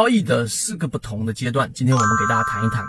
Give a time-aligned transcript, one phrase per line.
[0.00, 2.82] 交易的四个不同的阶段，今天我们给大家谈一谈。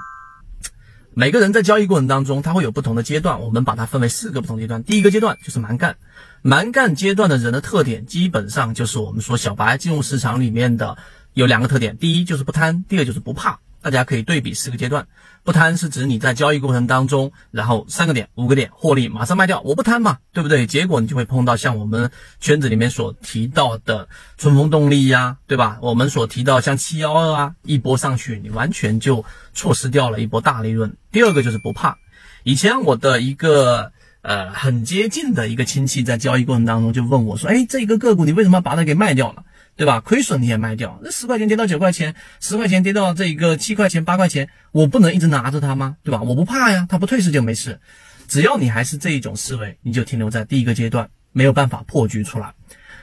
[1.14, 4.82] 每个人在交易过程当中，他会有不同的阶段，我们把它分为四个不同阶段。
[4.86, 5.98] 第一个阶段就是蛮干，
[6.42, 10.98] 蛮干阶段的人的特点，基本上就是我们说小白进入市场里面的
[11.34, 13.60] 有两个特点，第一就是不贪，第二就是不怕。
[13.82, 15.08] 大家可以对比四个阶段，
[15.44, 20.68] 不贪是指你在交易过程当中，然后三个点、五个点获利马上卖掉，我不贪嘛，对不对？
[20.68, 24.08] 结果你就会碰到像我们圈子里面所提到的
[24.38, 25.80] 春风动力呀，对吧？
[25.82, 30.96] 我们所提到像七幺二啊，一波上去，你完全就错失掉了一波大利润。
[31.12, 31.98] 第二个就是不怕，
[32.44, 39.44] 以前我的一个呃很接近的一个亲戚在交易过程当中就问我说，哎，这个个股你为什么把它给卖掉了？
[39.82, 40.00] 对吧？
[40.00, 45.98] 亏损你也卖掉，那十块钱跌到九块钱，十块钱跌到这个七块钱、八块钱，我不能一直拿着它吗？
[46.04, 46.22] 对吧？
[46.22, 47.80] 我不怕呀，它不退市就没事。
[48.28, 52.54] 只要你还是这一种思维，你就停留在第一个阶段，没有办法破局出来。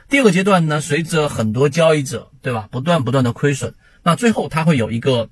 [0.08, 5.30] 第二个阶段呢，随着很多交易者，对吧，不断不断的亏损，那最后他会有一个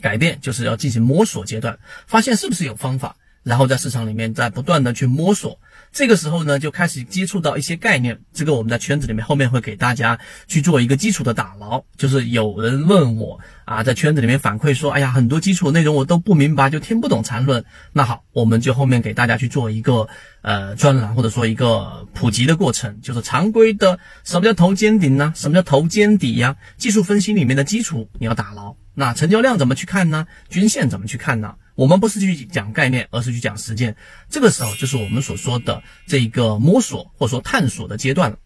[0.00, 3.14] 改变，就是要进行摸索阶段，发现是不是有方法。
[3.42, 5.58] 然后在市场里面在不断的去摸索，
[5.92, 11.82] 这个时候呢就开始接触到一些概念，这个我们在圈子里面后面会给大家去做一个基础的打牢。
[11.96, 17.64] 就是有人问我啊，在圈子里面反馈说，哎呀，很多基础内容我都不明白，就听不懂缠论。
[17.92, 20.06] 那好，我们就后面给大家去做一个
[20.42, 25.32] 呃专栏或者说一个普及的过程，就是常规的什么叫头肩顶呢？
[25.34, 26.56] 什么叫头肩底呀？
[26.76, 28.76] 技术分析里面的基础你要打牢。
[28.94, 30.26] 那成交量怎么去看呢？
[30.48, 31.54] 均线怎么去看呢？
[31.74, 33.96] 我们不是去讲概念，而是去讲实践。
[34.28, 38.36] 这个时候就是我们所说的这一个摸索或者说探索的阶段了。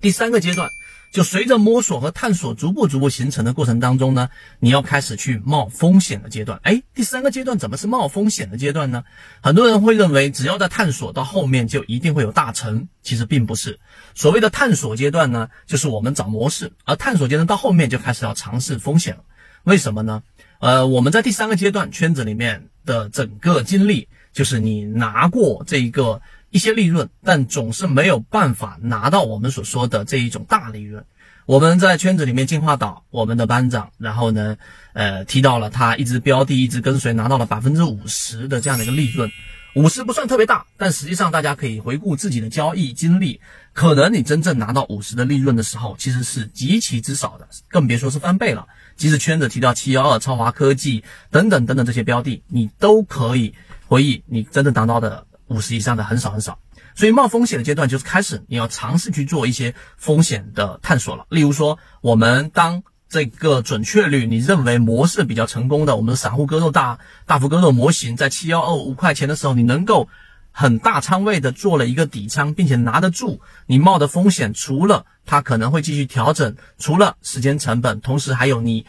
[0.00, 0.68] 第三个阶段，
[1.12, 4.28] 就随着摸索和探索逐步逐步形成的过程当中呢，
[4.60, 6.60] 你要开始去冒风险的阶段。
[6.62, 9.02] 哎，第三个阶段怎么是冒风险的阶段呢？
[9.40, 13.78] 很多人会认为只要在探索到后面就一定会有大成，其实并不是。
[14.14, 19.22] 所谓的探索阶段呢，就是我们找模式，而探索阶段到后面就开始要尝试风险了。
[19.62, 20.22] 为什么呢？
[20.64, 31.04] 呃，我们在第三个阶段圈子里面的整个经历，就是你拿过这一个一些利润，但总是没有办法拿到我们所说的这一种大利润。
[31.44, 34.56] 我们在圈子里面进化岛，我们的班长，然后呢，
[34.94, 39.30] 呃，提到了他一直标的，一直跟随，拿到了百分之五十的这样的一个利润。
[39.74, 43.40] 五十不算特别大，但实际上大家可以回顾自己的交易经历，
[43.72, 48.66] 可能你真正拿到五十的利润的时候，其实是极其之少的，更别说是翻倍了。
[48.96, 51.02] 即使圈子提到七幺二、超华科技
[51.32, 53.52] 等等等等这些标的，你都可以
[53.88, 56.56] 回忆，你真正拿到的五十以上的很少很少。
[56.94, 61.26] 所以冒风险的阶段就是开始，你要尝试去做一些风险的探索了。
[61.30, 70.08] 例如说，我们当这个准确率你认为模式比较成功的，我们的散户割肉大大幅割肉模型，在七幺二五块钱的时候，你能够
[70.50, 78.84] 很大仓位的做了一个底仓，并且拿得住，你冒的风险除了它可能会继续调整，除了时间成本，同时还有你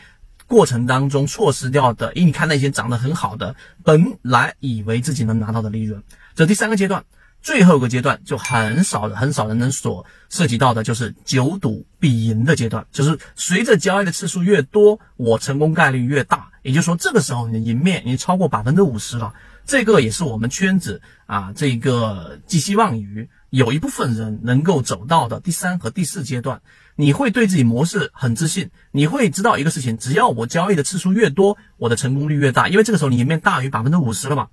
[0.48, 6.02] 过程当中错失掉的，因为你看那些涨得很好的，本来以为自己能拿到的利润，
[6.34, 7.04] 这第三个阶段。
[7.46, 12.88] 最后一个阶段就很少很少人能所涉及到的，就是久赌必赢的阶段。
[12.92, 16.50] 就是随着交易的次数越多，我成功概率越大。
[16.64, 19.32] 也就是说，这个时候你的赢面已经超过百分之五十了。
[19.64, 26.64] 这个也是我们圈子啊，这个寄希望于有一部分人能够走到的第三和第四阶段。
[26.96, 32.70] 你会对自己模式很自信，你会知道一个事情：只要我交易的次数越多，我的成功率越大。
[32.70, 34.48] 因为这个时候你赢面大于百分之五十了嘛。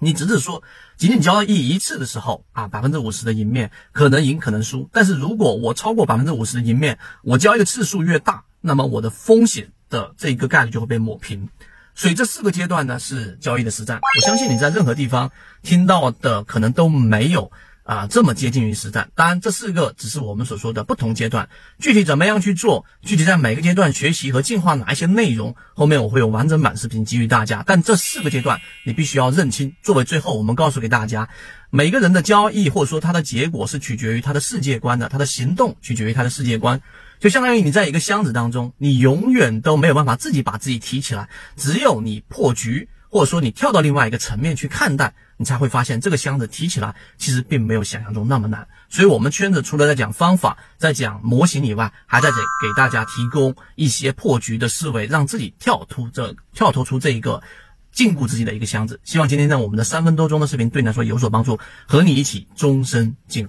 [0.00, 0.62] 你只是说，
[0.96, 4.88] 仅仅交易一次的时候啊，百分之五十的赢面可能赢可能输。
[4.92, 11.48] 但是如果我超过百分之五十的赢面，我交易的次数越大，那么我的风险的这个概率就会被抹平。
[11.94, 14.00] 所以这四个阶段呢是交易的实战。
[14.16, 15.30] 我相信你在任何地方
[15.62, 17.52] 听到的可能都没有。
[17.90, 19.10] 啊，这么接近于实战。
[19.16, 21.48] 当然，这四个只是我们所说的不同阶段，
[21.80, 27.64] 具体怎么样去做，具体在每个阶段学习和进化哪一些内容，后面我会有完整版视频给予大家。
[27.66, 31.28] 但这四个阶段你必须要认清，作为最后我们告诉给大家，
[31.70, 36.80] 每个人的交易或者说他的结果是取决于他的世界观的，他的行动取决于他的世界观。
[37.18, 42.88] 就相当于你在一个箱子当中，你永远都没有办法自己把自己提起来，只有你破局。
[43.12, 48.68] 或者说你跳到另外一个层面去看待，你才会发现这个箱子提起来其实并没有想象中那么难。
[48.90, 57.42] 所以，我们圈子除了在讲方法、在讲模型以外，还在给给大家提供一些破局的思维，让自己跳脱这跳脱出这一个
[57.90, 59.00] 禁锢自己的一个箱子。
[59.02, 63.48] 希望今天在我们的三分多钟的视频对你来说有所帮助，和你一起终身进。